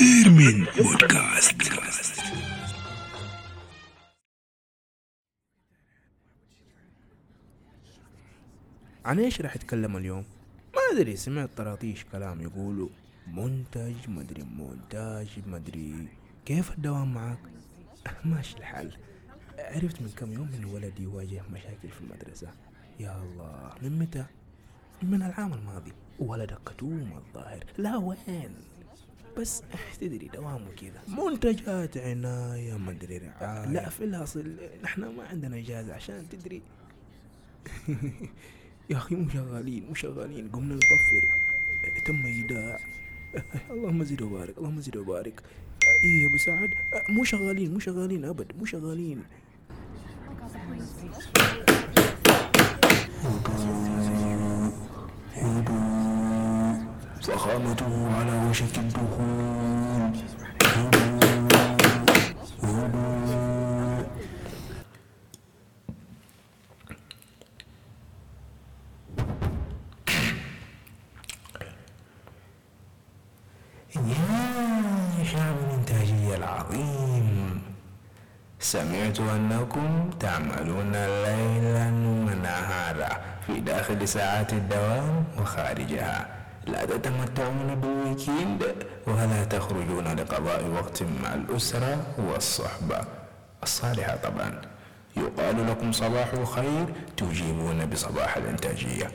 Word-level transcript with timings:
إيرمين 0.00 0.66
بودكاست. 0.76 1.56
عن 9.04 9.18
إيش 9.18 9.40
راح 9.40 9.54
أتكلم 9.54 9.96
اليوم؟ 9.96 10.24
ما 10.74 10.80
أدري 10.92 11.16
سمعت 11.16 11.50
طراطيش 11.56 12.04
كلام 12.04 12.40
يقولوا 12.40 12.88
منتج 13.26 13.94
مدري 14.08 14.42
مونتاج 14.42 15.28
مدري 15.46 16.08
كيف 16.46 16.70
الدوام 16.72 17.14
معك 17.14 17.38
ماشي 18.24 18.58
الحال. 18.58 18.96
عرفت 19.58 20.02
من 20.02 20.08
كم 20.16 20.32
يوم 20.32 20.50
إن 20.54 20.64
ولدي 20.64 21.02
يواجه 21.02 21.42
مشاكل 21.52 21.88
في 21.88 22.00
المدرسة. 22.00 22.48
يا 23.00 23.16
الله 23.22 23.74
من 23.82 23.98
متى؟ 23.98 24.24
من 25.02 25.22
العام 25.22 25.52
الماضي. 25.52 25.92
ولدك 26.18 26.58
كتوم 26.66 27.12
الظاهر. 27.16 27.64
لا 27.78 27.96
وين؟ 27.96 28.54
بس 29.38 29.62
تدري 30.00 30.30
دوامه 30.34 30.70
كذا. 30.70 31.02
منتجات 31.24 31.98
عناية 31.98 32.78
مدري 32.78 33.18
رعاية. 33.18 33.70
لا 33.70 33.88
في 33.88 34.04
الأصل 34.04 34.56
نحن 34.82 35.00
ما 35.00 35.24
عندنا 35.24 35.58
إجازة 35.58 35.94
عشان 35.94 36.28
تدري. 36.28 36.62
يا 38.90 38.96
أخي 38.96 39.14
مو 39.14 39.28
شغالين 39.28 39.86
مو 39.88 39.94
شغالين. 39.94 40.48
قمنا 40.48 40.74
نطفر. 40.74 41.28
تم 42.06 42.26
إيداع. 42.26 42.78
اللهم 43.70 44.04
زد 44.04 44.22
وبارك 44.22 44.58
اللهم 44.58 44.80
زد 44.80 44.96
وبارك. 44.96 45.42
إيه 46.04 46.22
يا 46.22 46.28
أبو 46.28 46.36
سعد؟ 46.36 46.74
مو 47.08 47.24
شغالين 47.24 47.72
مو 47.72 47.78
شغالين 47.78 48.24
أبد 48.24 48.52
مو 48.58 48.64
شغالين. 48.64 49.24
فخامته 57.22 58.16
على 58.16 58.48
وشك 58.48 58.78
الدخول 58.78 60.12
يا 75.18 75.24
شعب 75.24 75.56
الإنتاجية 75.68 76.36
العظيم. 76.36 77.45
سمعت 78.66 79.20
أنكم 79.20 80.10
تعملون 80.20 80.92
ليلا 80.92 81.88
ونهارا 82.26 83.08
في 83.46 83.60
داخل 83.60 84.08
ساعات 84.08 84.52
الدوام 84.52 85.24
وخارجها. 85.40 86.26
لا 86.66 86.84
تتمتعون 86.84 87.74
بالويكيند 87.74 88.62
ولا 89.06 89.44
تخرجون 89.44 90.04
لقضاء 90.04 90.64
وقت 90.68 91.02
مع 91.02 91.34
الأسرة 91.34 92.06
والصحبة. 92.18 93.00
الصالحة 93.62 94.16
طبعا. 94.16 94.60
يقال 95.16 95.66
لكم 95.70 95.92
صباح 95.92 96.32
الخير 96.32 96.86
تجيبون 97.16 97.86
بصباح 97.86 98.36
الإنتاجية. 98.36 99.10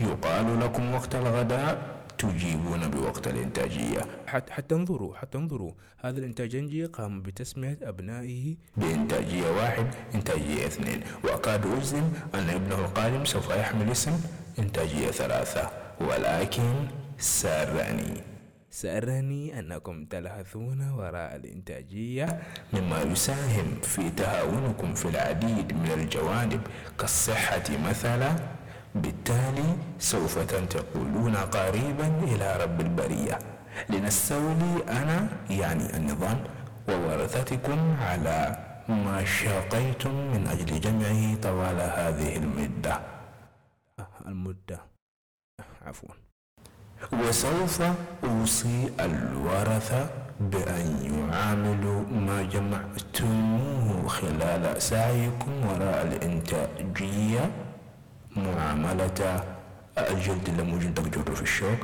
يقال 0.00 0.60
لكم 0.60 0.94
وقت 0.94 1.14
الغداء 1.14 1.95
تجيبون 2.18 2.88
بوقت 2.90 3.26
الإنتاجية. 3.28 4.00
حتى 4.26 4.74
انظروا 4.74 5.16
حتى 5.16 5.38
انظروا 5.38 5.72
هذا 5.98 6.18
الانتاجنجي 6.18 6.84
قام 6.84 7.22
بتسمية 7.22 7.78
أبنائه 7.82 8.56
بإنتاجية 8.76 9.50
واحد 9.50 9.86
إنتاجية 10.14 10.66
اثنين. 10.66 11.00
وأكاد 11.24 11.66
أجزم 11.66 12.12
أن 12.34 12.50
ابنه 12.50 12.78
القادم 12.78 13.24
سوف 13.24 13.50
يحمل 13.50 13.90
اسم 13.90 14.20
إنتاجية 14.58 15.10
ثلاثة. 15.10 15.70
ولكن 16.00 16.74
سارني 17.18 18.14
سأرني 18.70 19.58
أنكم 19.58 20.04
تلهثون 20.04 20.90
وراء 20.90 21.36
الإنتاجية. 21.36 22.42
مما 22.72 23.02
يساهم 23.02 23.80
في 23.82 24.10
تهاونكم 24.10 24.94
في 24.94 25.08
العديد 25.08 25.72
من 25.72 25.90
الجوانب 25.92 26.60
كالصحة 26.98 27.64
مثلا 27.88 28.36
بالتالي 29.02 29.76
سوف 29.98 30.38
تنتقلون 30.38 31.36
قريبا 31.36 32.06
إلى 32.22 32.56
رب 32.62 32.80
البرية. 32.80 33.38
لنستولي 33.90 34.74
أنا 34.88 35.28
يعني 35.50 35.96
النظام 35.96 36.38
وورثتكم 36.88 37.96
على 38.00 38.56
ما 38.88 39.24
شاقيتم 39.24 40.10
من 40.10 40.46
أجل 40.46 40.80
جمعه 40.80 41.34
طوال 41.42 41.80
هذه 41.80 42.36
المدة. 42.36 43.00
المدة. 44.26 44.80
عفوا. 45.86 46.14
وسوف 47.12 47.82
أوصي 48.24 48.90
الورثة 49.00 50.10
بأن 50.40 50.86
يعاملوا 51.12 52.00
ما 52.02 52.42
جمعتموه 52.42 54.08
خلال 54.08 54.82
سعيكم 54.82 55.66
وراء 55.66 56.02
الإنتاجية. 56.02 57.50
معاملة 58.36 59.44
الجلد 59.98 60.48
اللي 60.48 60.92
تقجر 60.92 61.34
في 61.34 61.42
الشوك 61.42 61.78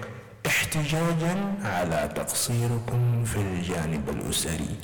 احتجاجا 0.47 1.55
على 1.65 2.11
تقصيركم 2.15 3.25
في 3.25 3.37
الجانب 3.37 4.09
الأسري. 4.09 4.77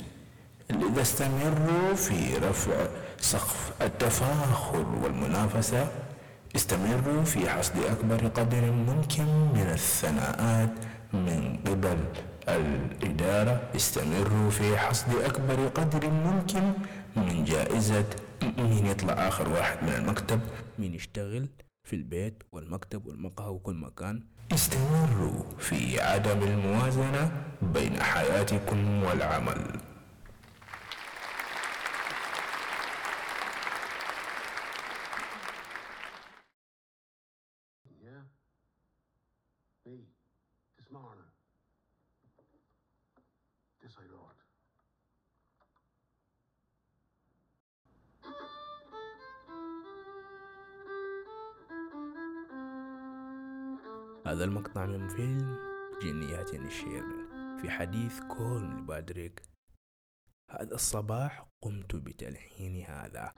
لذا 0.69 1.01
استمروا 1.01 1.93
في 1.95 2.37
رفع 2.37 2.73
سقف 3.21 3.71
التفاخر 3.81 4.85
والمنافسة 5.03 5.87
استمروا 6.55 7.23
في 7.23 7.49
حصد 7.49 7.73
أكبر 7.77 8.27
قدر 8.27 8.71
ممكن 8.71 9.25
من 9.25 9.69
الثناءات 9.73 10.69
من 11.13 11.59
قبل 11.67 11.97
الإدارة. 12.47 13.61
استمروا 13.75 14.49
في 14.49 14.77
حصد 14.77 15.15
أكبر 15.25 15.67
قدر 15.67 16.09
ممكن 16.09 16.73
من 17.15 17.45
جائزة 17.45 18.05
مين 18.57 18.85
يطلع 18.85 19.13
آخر 19.13 19.49
واحد 19.49 19.77
من 19.83 19.93
المكتب. 19.93 20.39
مين 20.79 20.93
يشتغل 20.93 21.49
في 21.83 21.95
البيت 21.95 22.43
والمكتب 22.51 23.05
والمقهى 23.05 23.49
وكل 23.49 23.75
مكان 23.75 24.23
استمروا 24.51 25.43
في 25.57 26.01
عدم 26.01 26.43
الموازنة 26.43 27.43
بين 27.61 28.01
حياتكم 28.03 29.03
والعمل 29.03 29.79
Yeah. 38.01 38.23
Me. 39.85 39.97
This 43.81 43.95
هذا 54.29 54.43
المقطع 54.43 54.85
من 54.85 55.07
فيلم 55.07 55.57
جنيات 56.01 56.53
الشير 56.53 57.03
في 57.61 57.69
حديث 57.69 58.19
كولن 58.19 58.77
لبادريك 58.77 59.41
هذا 60.49 60.75
الصباح 60.75 61.47
قمت 61.61 61.95
بتلحين 61.95 62.83
هذا. 62.85 63.33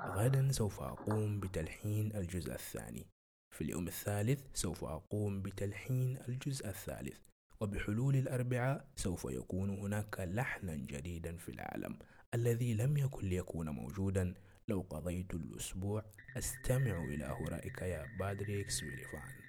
غدا 0.00 0.52
سوف 0.52 0.80
أقوم 0.80 1.40
بتلحين 1.40 2.16
الجزء 2.16 2.52
الثاني. 2.52 3.06
في 3.54 3.64
اليوم 3.64 3.86
الثالث 3.86 4.40
سوف 4.54 4.84
أقوم 4.84 5.42
بتلحين 5.42 6.18
الجزء 6.28 6.68
الثالث. 6.68 7.18
وبحلول 7.60 8.16
الأربعاء 8.16 8.88
سوف 8.96 9.24
يكون 9.24 9.70
هناك 9.70 10.20
لحنا 10.20 10.74
جديدا 10.74 11.36
في 11.36 11.48
العالم. 11.48 11.98
الذي 12.34 12.74
لم 12.74 12.96
يكن 12.96 13.28
ليكون 13.28 13.68
موجودا 13.68 14.34
لو 14.68 14.80
قضيت 14.80 15.34
الأسبوع 15.34 16.04
أستمع 16.36 17.04
إلى 17.04 17.24
هرائك 17.24 17.82
يا 17.82 18.06
بادريك 18.18 18.70
سويريفان. 18.70 19.42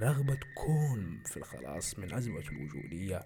رغبة 0.00 0.38
كون 0.54 1.22
في 1.26 1.36
الخلاص 1.36 1.98
من 1.98 2.14
أزمة 2.14 2.48
الوجودية 2.48 3.24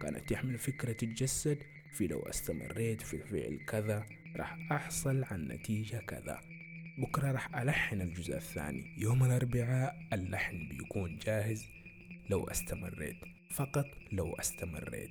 كانت 0.00 0.30
تحمل 0.30 0.58
فكرة 0.58 0.92
تتجسد 0.92 1.58
في 1.92 2.06
لو 2.06 2.22
استمريت 2.22 3.00
في 3.02 3.16
الفعل 3.16 3.64
كذا 3.66 4.06
راح 4.36 4.72
أحصل 4.72 5.24
عن 5.24 5.48
نتيجة 5.48 5.96
كذا. 5.96 6.40
بكرة 6.98 7.32
راح 7.32 7.56
ألحن 7.56 8.00
الجزء 8.00 8.36
الثاني. 8.36 8.94
يوم 8.98 9.24
الأربعاء 9.24 10.08
اللحن 10.12 10.68
بيكون 10.68 11.18
جاهز. 11.18 11.64
لو 12.30 12.44
استمريت 12.44 13.16
فقط 13.54 13.86
لو 14.12 14.34
استمريت. 14.34 15.10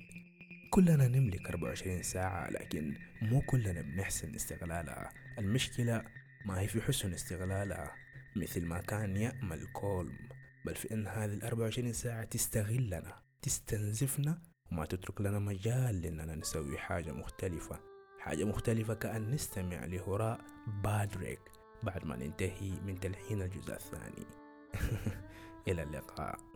كلنا 0.70 1.08
نملك 1.08 1.48
24 1.48 2.02
ساعة 2.02 2.50
لكن 2.50 2.96
مو 3.22 3.40
كلنا 3.40 3.82
بنحسن 3.82 4.34
استغلالها. 4.34 5.23
المشكلة 5.38 6.04
ما 6.44 6.60
هي 6.60 6.68
في 6.68 6.80
حسن 6.80 7.12
استغلالها 7.12 7.94
مثل 8.36 8.64
ما 8.64 8.80
كان 8.80 9.16
يأمل 9.16 9.66
كولم 9.72 10.28
بل 10.64 10.74
في 10.74 10.94
أن 10.94 11.06
هذه 11.06 11.34
ال 11.34 11.44
24 11.44 11.92
ساعة 11.92 12.24
تستغلنا 12.24 13.22
تستنزفنا 13.42 14.42
وما 14.72 14.84
تترك 14.84 15.20
لنا 15.20 15.38
مجال 15.38 16.02
لأننا 16.02 16.34
نسوي 16.34 16.78
حاجة 16.78 17.12
مختلفة 17.12 17.80
حاجة 18.18 18.44
مختلفة 18.44 18.94
كأن 18.94 19.30
نستمع 19.30 19.84
لهراء 19.84 20.40
بادريك 20.66 21.40
بعد 21.82 22.04
ما 22.04 22.16
ننتهي 22.16 22.80
من 22.80 23.00
تلحين 23.00 23.42
الجزء 23.42 23.72
الثاني. 23.72 24.26
إلى 25.68 25.82
اللقاء. 25.82 26.53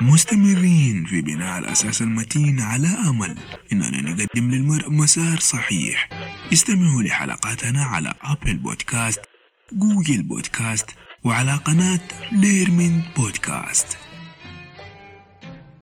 مستمرين 0.00 1.04
في 1.04 1.20
بناء 1.20 1.58
الأساس 1.58 2.02
المتين 2.02 2.60
على 2.60 2.88
أمل 2.88 3.38
إننا 3.72 4.00
نقدم 4.00 4.50
للمرء 4.50 4.90
مسار 4.90 5.38
صحيح. 5.40 6.08
استمعوا 6.52 7.02
لحلقاتنا 7.02 7.84
على 7.84 8.14
أبل 8.22 8.56
بودكاست 8.56 9.20
جوجل 9.72 10.22
بودكاست 10.22 10.90
وعلى 11.24 11.54
قناة 11.54 12.00
ليرمين 12.32 13.02
بودكاست 13.16 14.07